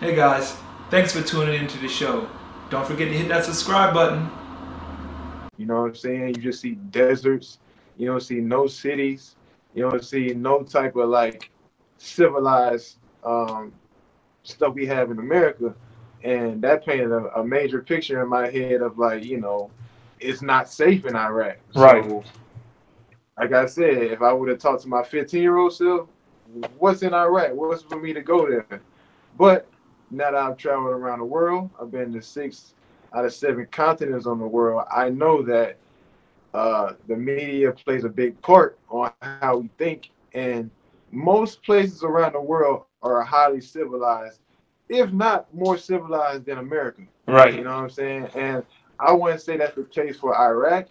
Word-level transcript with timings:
Hey 0.00 0.16
guys, 0.16 0.56
thanks 0.90 1.12
for 1.12 1.22
tuning 1.22 1.54
into 1.54 1.78
the 1.78 1.88
show. 1.88 2.28
Don't 2.68 2.84
forget 2.84 3.08
to 3.08 3.16
hit 3.16 3.28
that 3.28 3.44
subscribe 3.44 3.94
button. 3.94 4.28
You 5.56 5.66
know 5.66 5.82
what 5.82 5.90
I'm 5.90 5.94
saying? 5.94 6.34
You 6.34 6.42
just 6.42 6.60
see 6.60 6.72
deserts. 6.90 7.58
You 7.96 8.08
don't 8.08 8.20
see 8.20 8.40
no 8.40 8.66
cities. 8.66 9.36
You 9.72 9.88
don't 9.88 10.04
see 10.04 10.34
no 10.34 10.64
type 10.64 10.96
of 10.96 11.08
like 11.10 11.48
civilized 11.98 12.96
um, 13.22 13.72
stuff 14.42 14.74
we 14.74 14.84
have 14.86 15.12
in 15.12 15.20
America. 15.20 15.72
And 16.24 16.60
that 16.62 16.84
painted 16.84 17.12
a, 17.12 17.38
a 17.38 17.44
major 17.44 17.80
picture 17.80 18.20
in 18.20 18.28
my 18.28 18.50
head 18.50 18.82
of 18.82 18.98
like, 18.98 19.24
you 19.24 19.40
know, 19.40 19.70
it's 20.18 20.42
not 20.42 20.68
safe 20.68 21.06
in 21.06 21.14
Iraq. 21.14 21.58
Right. 21.76 22.04
So, 22.04 22.24
like 23.38 23.52
I 23.52 23.66
said, 23.66 24.02
if 24.02 24.22
I 24.22 24.32
would 24.32 24.48
have 24.48 24.58
talked 24.58 24.82
to 24.82 24.88
my 24.88 25.04
15 25.04 25.40
year 25.40 25.56
old 25.56 25.72
self, 25.72 26.08
what's 26.78 27.02
in 27.02 27.14
Iraq? 27.14 27.52
What's 27.52 27.84
for 27.84 28.00
me 28.00 28.12
to 28.12 28.22
go 28.22 28.48
there? 28.50 28.80
But 29.38 29.68
now 30.16 30.30
that 30.30 30.40
I've 30.40 30.56
traveled 30.56 30.92
around 30.92 31.18
the 31.18 31.24
world, 31.24 31.70
I've 31.80 31.90
been 31.90 32.12
to 32.12 32.22
six 32.22 32.74
out 33.14 33.24
of 33.24 33.32
seven 33.32 33.66
continents 33.70 34.26
on 34.26 34.38
the 34.38 34.46
world. 34.46 34.84
I 34.94 35.08
know 35.10 35.42
that 35.42 35.76
uh, 36.52 36.92
the 37.08 37.16
media 37.16 37.72
plays 37.72 38.04
a 38.04 38.08
big 38.08 38.40
part 38.42 38.78
on 38.88 39.12
how 39.22 39.58
we 39.58 39.70
think, 39.78 40.10
and 40.32 40.70
most 41.10 41.62
places 41.62 42.02
around 42.02 42.34
the 42.34 42.40
world 42.40 42.84
are 43.02 43.22
highly 43.22 43.60
civilized, 43.60 44.40
if 44.88 45.12
not 45.12 45.52
more 45.54 45.76
civilized 45.76 46.46
than 46.46 46.58
America. 46.58 47.02
Right. 47.26 47.54
You 47.54 47.64
know 47.64 47.74
what 47.74 47.82
I'm 47.82 47.90
saying? 47.90 48.28
And 48.34 48.64
I 48.98 49.12
wouldn't 49.12 49.40
say 49.42 49.56
that's 49.56 49.74
the 49.74 49.84
case 49.84 50.16
for 50.16 50.36
Iraq, 50.36 50.86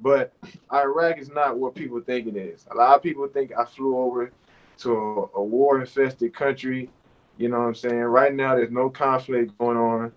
but 0.00 0.32
Iraq 0.72 1.18
is 1.18 1.30
not 1.30 1.58
what 1.58 1.74
people 1.74 2.00
think 2.00 2.26
it 2.26 2.36
is. 2.36 2.66
A 2.70 2.74
lot 2.74 2.94
of 2.96 3.02
people 3.02 3.26
think 3.28 3.52
I 3.56 3.64
flew 3.64 3.96
over 3.96 4.30
to 4.78 4.92
a, 4.92 5.38
a 5.38 5.42
war 5.42 5.80
infested 5.80 6.34
country. 6.34 6.90
You 7.38 7.48
know 7.48 7.58
what 7.58 7.66
I'm 7.66 7.74
saying? 7.74 7.98
Right 7.98 8.34
now, 8.34 8.54
there's 8.54 8.70
no 8.70 8.88
conflict 8.88 9.56
going 9.58 9.76
on. 9.76 10.12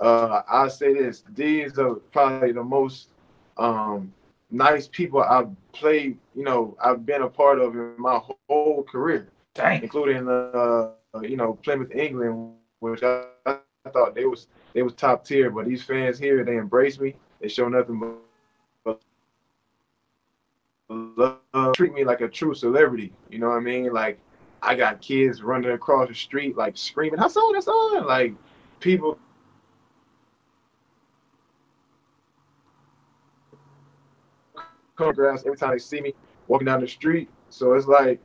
Uh, 0.00 0.42
I'll 0.48 0.70
say 0.70 0.92
this 0.94 1.24
these 1.34 1.78
are 1.78 1.94
probably 2.12 2.52
the 2.52 2.62
most 2.62 3.08
um, 3.56 4.12
nice 4.50 4.86
people 4.88 5.20
I've 5.20 5.48
played, 5.72 6.18
you 6.34 6.44
know, 6.44 6.76
I've 6.82 7.04
been 7.04 7.22
a 7.22 7.28
part 7.28 7.60
of 7.60 7.74
in 7.74 7.94
my 7.98 8.20
whole 8.48 8.84
career, 8.84 9.28
Dang. 9.54 9.82
including, 9.82 10.28
uh, 10.28 10.90
you 11.22 11.36
know, 11.36 11.54
Plymouth, 11.62 11.92
England, 11.94 12.54
which 12.80 13.02
I, 13.02 13.24
I 13.46 13.58
thought 13.92 14.14
they 14.14 14.24
was 14.24 14.46
they 14.72 14.82
was 14.82 14.94
top 14.94 15.24
tier. 15.24 15.50
But 15.50 15.66
these 15.66 15.82
fans 15.82 16.18
here, 16.18 16.44
they 16.44 16.56
embrace 16.56 16.98
me. 17.00 17.14
They 17.40 17.48
show 17.48 17.68
nothing 17.68 18.00
but 18.84 19.00
love, 20.88 21.74
treat 21.74 21.92
me 21.92 22.04
like 22.04 22.20
a 22.20 22.28
true 22.28 22.54
celebrity. 22.54 23.12
You 23.30 23.38
know 23.38 23.48
what 23.48 23.56
I 23.56 23.60
mean? 23.60 23.92
Like 23.92 24.18
I 24.64 24.74
got 24.74 25.00
kids 25.00 25.42
running 25.42 25.70
across 25.70 26.08
the 26.08 26.14
street, 26.14 26.56
like 26.56 26.76
screaming, 26.76 27.20
"Hassan, 27.20 27.54
Hassan!" 27.54 28.06
Like 28.06 28.34
people 28.80 29.18
come 34.96 35.12
grass 35.14 35.44
every 35.44 35.58
time 35.58 35.72
they 35.72 35.78
see 35.78 36.00
me 36.00 36.14
walking 36.48 36.66
down 36.66 36.80
the 36.80 36.88
street. 36.88 37.28
So 37.50 37.74
it's 37.74 37.86
like 37.86 38.20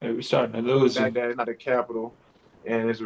Hey, 0.00 0.12
we're 0.12 0.22
starting 0.22 0.52
to 0.54 0.62
lose. 0.62 0.96
Baghdad 0.96 1.30
is 1.30 1.36
not 1.36 1.44
the 1.46 1.54
capital, 1.54 2.14
and 2.64 2.88
it's 2.88 3.00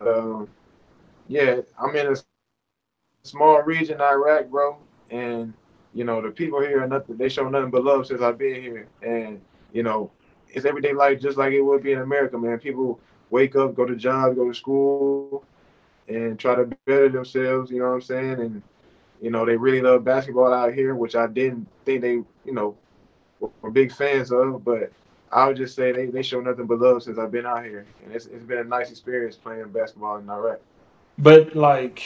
um, 0.00 0.48
yeah, 1.30 1.60
I'm 1.80 1.94
in 1.96 2.08
a 2.12 2.16
small 3.22 3.62
region, 3.62 4.00
Iraq, 4.00 4.48
bro, 4.48 4.78
and 5.10 5.54
you 5.94 6.04
know 6.04 6.20
the 6.20 6.30
people 6.30 6.60
here 6.60 6.82
are 6.82 6.88
nothing. 6.88 7.16
They 7.16 7.28
show 7.28 7.48
nothing 7.48 7.70
but 7.70 7.84
love 7.84 8.06
since 8.06 8.20
I've 8.22 8.38
been 8.38 8.60
here, 8.62 8.88
and 9.02 9.40
you 9.72 9.82
know 9.84 10.10
it's 10.48 10.66
everyday 10.66 10.92
life 10.92 11.20
just 11.20 11.38
like 11.38 11.52
it 11.52 11.60
would 11.62 11.82
be 11.82 11.92
in 11.92 12.00
America, 12.00 12.36
man. 12.36 12.58
People 12.58 12.98
wake 13.30 13.54
up, 13.56 13.74
go 13.76 13.86
to 13.86 13.94
jobs, 13.94 14.36
go 14.36 14.48
to 14.48 14.54
school, 14.54 15.44
and 16.08 16.38
try 16.38 16.56
to 16.56 16.64
better 16.64 17.08
themselves. 17.08 17.70
You 17.70 17.78
know 17.80 17.88
what 17.88 17.94
I'm 17.94 18.02
saying? 18.02 18.40
And 18.40 18.62
you 19.22 19.30
know 19.30 19.46
they 19.46 19.56
really 19.56 19.80
love 19.82 20.04
basketball 20.04 20.52
out 20.52 20.74
here, 20.74 20.94
which 20.96 21.14
I 21.14 21.26
didn't 21.28 21.68
think 21.84 22.02
they, 22.02 22.14
you 22.14 22.52
know, 22.52 22.76
were 23.62 23.70
big 23.70 23.92
fans 23.92 24.32
of. 24.32 24.64
But 24.64 24.92
I 25.30 25.46
would 25.46 25.56
just 25.56 25.76
say 25.76 25.92
they, 25.92 26.06
they 26.06 26.22
show 26.22 26.40
nothing 26.40 26.66
but 26.66 26.80
love 26.80 27.04
since 27.04 27.18
I've 27.18 27.30
been 27.32 27.46
out 27.46 27.64
here, 27.64 27.86
and 28.04 28.14
it's 28.14 28.26
it's 28.26 28.44
been 28.44 28.58
a 28.58 28.64
nice 28.64 28.90
experience 28.90 29.36
playing 29.36 29.70
basketball 29.70 30.18
in 30.18 30.28
Iraq. 30.28 30.60
But 31.20 31.54
like, 31.54 32.02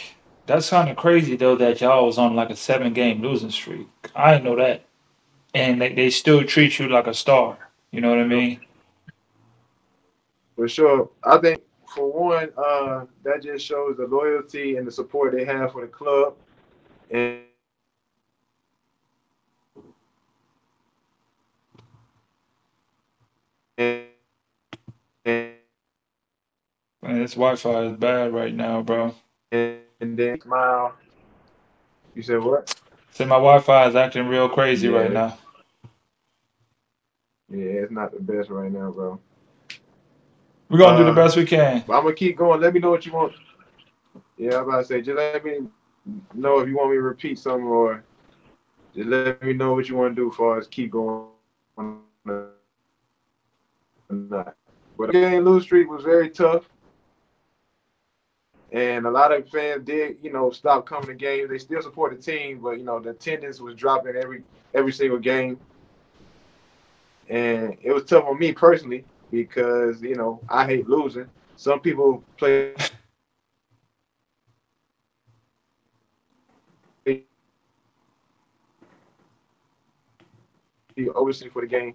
that's 0.46 0.70
kind 0.70 0.90
of 0.90 0.96
crazy 0.96 1.36
though 1.36 1.56
that 1.56 1.80
y'all 1.80 2.06
was 2.06 2.18
on 2.18 2.34
like 2.34 2.50
a 2.50 2.56
seven 2.56 2.92
game 2.92 3.22
losing 3.22 3.50
streak. 3.50 3.88
I 4.14 4.32
didn't 4.32 4.44
know 4.44 4.56
that. 4.56 4.84
And 5.54 5.80
they, 5.80 5.94
they 5.94 6.10
still 6.10 6.42
treat 6.44 6.78
you 6.80 6.88
like 6.88 7.06
a 7.06 7.14
star. 7.14 7.56
You 7.92 8.00
know 8.00 8.10
what 8.10 8.18
I 8.18 8.24
mean? 8.24 8.60
For 10.56 10.68
sure, 10.68 11.10
I 11.22 11.38
think 11.38 11.62
for 11.94 12.12
one, 12.12 12.50
uh, 12.56 13.04
that 13.24 13.42
just 13.42 13.64
shows 13.64 13.96
the 13.96 14.06
loyalty 14.06 14.76
and 14.76 14.86
the 14.86 14.90
support 14.90 15.32
they 15.32 15.44
have 15.44 15.72
for 15.72 15.82
the 15.82 15.88
club, 15.88 16.34
and 17.10 17.40
and, 25.24 25.53
Man, 27.04 27.18
this 27.18 27.34
Wi 27.34 27.54
Fi 27.56 27.82
is 27.82 27.96
bad 27.98 28.32
right 28.32 28.54
now, 28.54 28.80
bro. 28.80 29.14
and 29.52 29.82
then 30.00 30.40
smile. 30.40 30.94
You 32.14 32.22
said 32.22 32.42
what? 32.42 32.74
So 33.12 33.26
my 33.26 33.36
Wi 33.36 33.58
Fi 33.60 33.88
is 33.88 33.94
acting 33.94 34.26
real 34.26 34.48
crazy 34.48 34.88
right 34.88 35.12
now. 35.12 35.36
Yeah, 37.50 37.82
it's 37.82 37.92
not 37.92 38.12
the 38.12 38.20
best 38.20 38.48
right 38.48 38.72
now, 38.72 38.90
bro. 38.90 39.20
We're 40.70 40.78
gonna 40.78 40.96
do 40.96 41.04
the 41.04 41.10
Uh, 41.10 41.14
best 41.14 41.36
we 41.36 41.44
can. 41.44 41.84
But 41.86 41.98
I'm 41.98 42.04
gonna 42.04 42.14
keep 42.14 42.38
going. 42.38 42.62
Let 42.62 42.72
me 42.72 42.80
know 42.80 42.90
what 42.90 43.04
you 43.04 43.12
want. 43.12 43.34
Yeah, 44.38 44.56
I'm 44.56 44.64
about 44.68 44.78
to 44.78 44.84
say, 44.86 45.02
just 45.02 45.16
let 45.16 45.44
me 45.44 45.68
know 46.32 46.60
if 46.60 46.68
you 46.68 46.76
want 46.76 46.90
me 46.90 46.96
to 46.96 47.02
repeat 47.02 47.38
something 47.38 47.66
or 47.66 48.02
just 48.96 49.08
let 49.08 49.42
me 49.42 49.52
know 49.52 49.74
what 49.74 49.90
you 49.90 49.96
want 49.96 50.16
to 50.16 50.22
do 50.22 50.30
as 50.30 50.36
far 50.36 50.58
as 50.58 50.66
keep 50.68 50.90
going. 50.92 51.28
or 51.76 51.98
not. 54.10 54.56
But 54.96 55.08
the 55.08 55.12
game 55.12 55.44
lose 55.44 55.64
streak 55.64 55.90
was 55.90 56.02
very 56.02 56.30
tough. 56.30 56.68
And 58.72 59.06
a 59.06 59.10
lot 59.10 59.32
of 59.32 59.48
fans 59.48 59.84
did, 59.84 60.16
you 60.22 60.32
know, 60.32 60.50
stop 60.50 60.86
coming 60.86 61.06
to 61.08 61.14
games. 61.14 61.48
They 61.50 61.58
still 61.58 61.82
support 61.82 62.12
the 62.14 62.18
team, 62.20 62.60
but 62.60 62.78
you 62.78 62.84
know, 62.84 62.98
the 63.00 63.10
attendance 63.10 63.60
was 63.60 63.74
dropping 63.74 64.16
every 64.16 64.42
every 64.74 64.92
single 64.92 65.18
game. 65.18 65.58
And 67.28 67.76
it 67.82 67.92
was 67.92 68.04
tough 68.04 68.24
on 68.24 68.38
me 68.38 68.52
personally 68.52 69.04
because, 69.30 70.02
you 70.02 70.16
know, 70.16 70.40
I 70.48 70.66
hate 70.66 70.88
losing. 70.88 71.28
Some 71.56 71.80
people 71.80 72.22
play 72.36 72.74
overseas 81.14 81.50
for 81.52 81.60
the 81.60 81.66
game. 81.66 81.94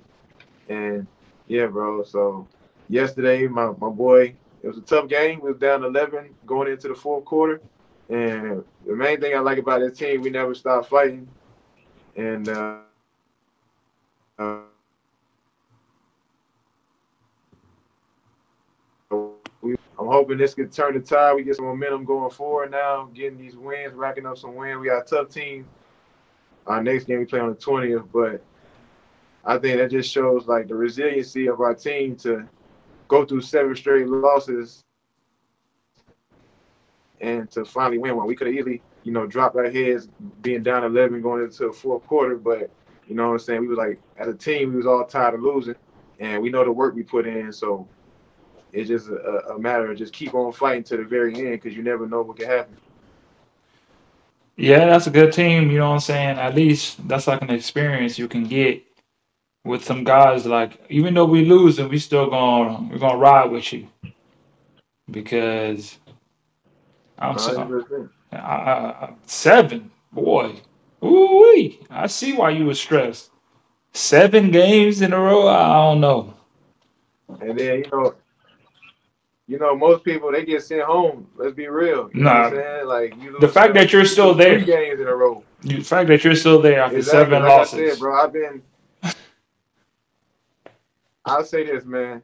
And 0.69 1.07
yeah, 1.47 1.67
bro. 1.67 2.03
So 2.03 2.47
yesterday, 2.87 3.47
my, 3.47 3.71
my 3.79 3.89
boy, 3.89 4.35
it 4.61 4.67
was 4.67 4.77
a 4.77 4.81
tough 4.81 5.07
game. 5.07 5.39
We 5.41 5.51
was 5.51 5.59
down 5.59 5.83
11 5.83 6.35
going 6.45 6.71
into 6.71 6.87
the 6.87 6.95
fourth 6.95 7.25
quarter. 7.25 7.61
And 8.09 8.63
the 8.85 8.95
main 8.95 9.21
thing 9.21 9.35
I 9.35 9.39
like 9.39 9.59
about 9.59 9.81
this 9.81 9.97
team, 9.97 10.21
we 10.21 10.29
never 10.29 10.55
stop 10.55 10.87
fighting. 10.87 11.27
And 12.15 12.49
uh, 12.49 12.77
uh, 14.39 14.57
we, 19.61 19.75
I'm 19.97 20.07
hoping 20.07 20.37
this 20.37 20.55
could 20.55 20.71
turn 20.71 20.95
the 20.95 20.99
tide. 20.99 21.33
We 21.35 21.43
get 21.43 21.55
some 21.55 21.65
momentum 21.65 22.03
going 22.03 22.31
forward 22.31 22.71
now, 22.71 23.09
getting 23.13 23.37
these 23.37 23.55
wins, 23.55 23.93
racking 23.93 24.25
up 24.25 24.37
some 24.37 24.55
wins. 24.55 24.79
We 24.79 24.87
got 24.87 25.03
a 25.03 25.05
tough 25.05 25.29
team. 25.29 25.67
Our 26.67 26.83
next 26.83 27.05
game 27.05 27.19
we 27.19 27.25
play 27.25 27.39
on 27.39 27.49
the 27.49 27.55
20th, 27.55 28.07
but 28.11 28.43
I 29.45 29.57
think 29.57 29.77
that 29.77 29.91
just 29.91 30.11
shows 30.11 30.47
like 30.47 30.67
the 30.67 30.75
resiliency 30.75 31.47
of 31.47 31.61
our 31.61 31.73
team 31.73 32.15
to 32.17 32.47
go 33.09 33.25
through 33.25 33.41
seven 33.41 33.75
straight 33.75 34.07
losses 34.07 34.85
and 37.19 37.51
to 37.51 37.65
finally 37.65 37.97
win 37.97 38.15
one. 38.15 38.27
We 38.27 38.35
could 38.35 38.47
have 38.47 38.55
easily, 38.55 38.81
you 39.03 39.11
know, 39.11 39.27
dropped 39.27 39.57
our 39.57 39.69
heads 39.69 40.07
being 40.41 40.63
down 40.63 40.85
11 40.85 41.21
going 41.21 41.43
into 41.43 41.67
the 41.67 41.73
fourth 41.73 42.05
quarter, 42.07 42.37
but 42.37 42.69
you 43.07 43.15
know 43.15 43.27
what 43.27 43.33
I'm 43.33 43.39
saying? 43.39 43.61
We 43.61 43.67
was 43.67 43.77
like, 43.77 43.99
as 44.17 44.27
a 44.27 44.33
team, 44.33 44.69
we 44.69 44.77
was 44.77 44.85
all 44.85 45.03
tired 45.05 45.33
of 45.33 45.41
losing, 45.41 45.75
and 46.19 46.41
we 46.41 46.49
know 46.49 46.63
the 46.63 46.71
work 46.71 46.95
we 46.95 47.03
put 47.03 47.27
in, 47.27 47.51
so 47.51 47.87
it's 48.71 48.87
just 48.87 49.09
a, 49.09 49.53
a 49.55 49.59
matter 49.59 49.91
of 49.91 49.97
just 49.97 50.13
keep 50.13 50.35
on 50.35 50.53
fighting 50.53 50.83
to 50.83 50.97
the 50.97 51.03
very 51.03 51.33
end 51.35 51.51
because 51.53 51.75
you 51.75 51.81
never 51.81 52.07
know 52.07 52.21
what 52.21 52.37
can 52.37 52.47
happen. 52.47 52.77
Yeah, 54.55 54.85
that's 54.85 55.07
a 55.07 55.11
good 55.11 55.33
team, 55.33 55.71
you 55.71 55.79
know 55.79 55.87
what 55.87 55.95
I'm 55.95 55.99
saying? 56.01 56.37
At 56.37 56.53
least 56.53 57.07
that's 57.07 57.27
like 57.27 57.41
an 57.41 57.49
experience 57.49 58.19
you 58.19 58.27
can 58.27 58.43
get 58.43 58.83
with 59.69 59.85
some 59.85 60.03
guys 60.05 60.45
like 60.47 60.79
even 60.89 61.15
though 61.15 61.25
we 61.25 61.45
lose 61.45 61.79
and 61.79 61.89
we 61.91 61.99
still 61.99 62.29
going 62.29 62.89
we're 62.89 62.99
gonna 62.99 63.17
ride 63.19 63.51
with 63.51 63.73
you 63.73 63.87
because 65.11 65.99
I'm 67.19 67.37
I, 68.33 68.37
I, 68.37 69.13
seven 69.27 69.91
boy 70.13 70.55
Ooh, 71.03 71.71
I 71.89 72.07
see 72.07 72.33
why 72.33 72.51
you 72.51 72.65
were 72.65 72.75
stressed. 72.75 73.31
Seven 73.93 74.51
games 74.51 75.01
in 75.01 75.13
a 75.13 75.19
row. 75.19 75.47
I 75.47 75.73
don't 75.75 76.01
know. 76.01 76.33
And 77.41 77.57
then 77.59 77.79
you 77.79 77.89
know, 77.91 78.15
you 79.47 79.59
know, 79.59 79.75
most 79.75 80.03
people 80.05 80.31
they 80.31 80.45
get 80.45 80.63
sent 80.63 80.83
home. 80.83 81.27
Let's 81.37 81.55
be 81.55 81.67
real. 81.67 82.11
You 82.13 82.23
know 82.23 82.31
what 82.31 82.33
Nah, 82.33 82.49
I'm 82.49 82.53
saying? 82.55 82.87
Like 82.87 83.15
the 83.39 83.47
fact 83.49 83.73
that 83.75 83.93
you're 83.93 84.05
still 84.05 84.33
there, 84.35 84.59
games 84.65 84.99
in 85.01 85.07
a 85.07 85.15
row. 85.15 85.45
the 85.61 85.81
fact 85.81 86.09
that 86.09 86.23
you're 86.23 86.35
still 86.35 86.61
there 86.61 86.81
after 86.81 87.01
Exactly. 87.01 87.03
seven 87.03 87.41
Like 87.41 87.55
losses. 87.57 87.69
said, 87.69 87.99
bro, 87.99 88.15
I've 88.23 88.33
been. 88.33 88.63
I'll 91.25 91.43
say 91.43 91.65
this, 91.65 91.85
man. 91.85 92.21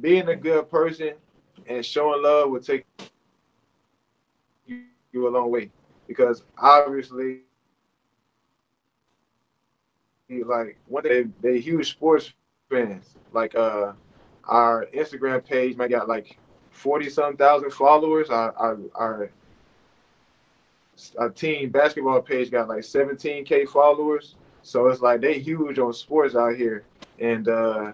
Being 0.00 0.28
a 0.28 0.36
good 0.36 0.70
person 0.70 1.14
and 1.66 1.84
showing 1.84 2.22
love 2.22 2.50
will 2.50 2.60
take 2.60 2.84
you, 4.66 5.26
a 5.26 5.28
long 5.28 5.50
way 5.50 5.70
because 6.06 6.44
obviously, 6.56 7.40
like 10.44 10.78
one 10.86 11.02
they 11.04 11.26
they 11.40 11.58
huge 11.60 11.90
sports 11.90 12.32
fans. 12.70 13.16
Like 13.32 13.54
uh, 13.54 13.92
our 14.44 14.86
Instagram 14.94 15.44
page 15.44 15.76
might 15.76 15.90
got 15.90 16.08
like 16.08 16.38
forty 16.70 17.08
some 17.10 17.36
thousand 17.36 17.72
followers. 17.72 18.30
Our 18.30 18.52
our 18.56 18.78
our, 18.94 19.30
our 21.18 21.30
team 21.30 21.70
basketball 21.70 22.22
page 22.22 22.50
got 22.50 22.68
like 22.68 22.84
seventeen 22.84 23.44
k 23.44 23.64
followers. 23.64 24.36
So 24.62 24.86
it's 24.88 25.00
like 25.00 25.20
they 25.20 25.38
huge 25.38 25.78
on 25.78 25.92
sports 25.92 26.36
out 26.36 26.54
here, 26.56 26.84
and 27.18 27.48
uh, 27.48 27.92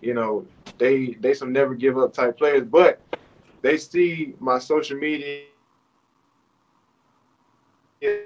you 0.00 0.14
know 0.14 0.44
they 0.78 1.16
they 1.20 1.34
some 1.34 1.52
never 1.52 1.74
give 1.74 1.98
up 1.98 2.12
type 2.12 2.38
players, 2.38 2.64
but 2.64 3.00
they 3.62 3.76
see 3.76 4.34
my 4.40 4.58
social 4.58 4.98
media 4.98 5.42
and 8.02 8.22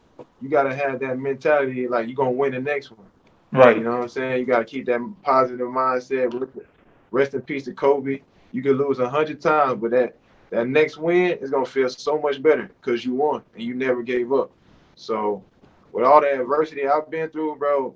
you 0.41 0.49
got 0.49 0.63
to 0.63 0.75
have 0.75 1.01
that 1.01 1.19
mentality 1.19 1.89
like 1.89 2.07
you're 2.07 2.17
going 2.17 2.33
to 2.33 2.39
win 2.39 2.53
the 2.53 2.61
next 2.61 2.91
one. 2.91 3.07
Right. 3.55 3.77
You 3.77 3.85
know 3.85 3.93
what 3.93 4.03
I'm 4.03 4.09
saying? 4.09 4.41
You 4.41 4.47
got 4.47 4.59
to 4.59 4.65
keep 4.65 4.87
that 4.87 5.01
positive 5.23 5.69
mindset. 5.69 6.49
Rest 7.13 7.35
in 7.35 7.43
peace 7.43 7.65
to 7.67 7.73
Kobe. 7.73 8.21
You 8.51 8.63
could 8.63 8.77
lose 8.77 8.99
a 8.99 9.09
hundred 9.09 9.41
times, 9.41 9.81
but 9.81 9.93
that 9.93 10.17
that 10.51 10.69
next 10.69 10.99
win 10.99 11.39
is 11.41 11.51
gonna 11.51 11.65
feel 11.65 11.89
so 11.89 12.19
much 12.21 12.43
better 12.43 12.71
because 12.81 13.05
you 13.05 13.15
won 13.15 13.43
and 13.55 13.63
you 13.63 13.75
never 13.75 14.03
gave 14.03 14.33
up. 14.33 14.51
So, 14.97 15.43
with 15.93 16.05
all 16.05 16.21
the 16.21 16.41
adversity 16.41 16.87
I've 16.87 17.11
been 17.11 17.31
through, 17.31 17.57
bro, 17.57 17.95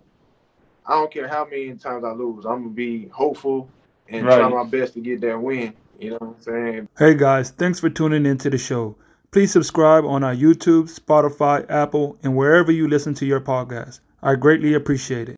I 0.86 0.94
don't 0.94 1.12
care 1.12 1.28
how 1.28 1.44
many 1.44 1.74
times 1.74 2.04
I 2.04 2.12
lose. 2.12 2.44
I'm 2.44 2.62
gonna 2.62 2.70
be 2.70 3.08
hopeful 3.08 3.68
and 4.08 4.24
try 4.24 4.48
my 4.48 4.64
best 4.64 4.94
to 4.94 5.00
get 5.00 5.20
that 5.20 5.40
win. 5.40 5.74
You 5.98 6.10
know 6.10 6.16
what 6.20 6.36
I'm 6.36 6.40
saying? 6.40 6.88
Hey 6.98 7.14
guys, 7.14 7.50
thanks 7.50 7.80
for 7.80 7.90
tuning 7.90 8.26
into 8.26 8.50
the 8.50 8.58
show. 8.58 8.96
Please 9.30 9.52
subscribe 9.52 10.04
on 10.04 10.24
our 10.24 10.34
YouTube, 10.34 10.88
Spotify, 10.88 11.68
Apple, 11.68 12.16
and 12.22 12.36
wherever 12.36 12.72
you 12.72 12.88
listen 12.88 13.14
to 13.14 13.26
your 13.26 13.40
podcast. 13.40 14.00
I 14.22 14.34
greatly 14.36 14.74
appreciate 14.74 15.28
it. 15.28 15.37